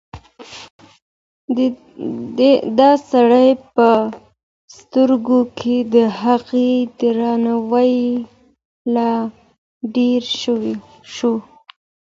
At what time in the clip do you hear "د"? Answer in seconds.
2.77-2.81, 5.93-5.95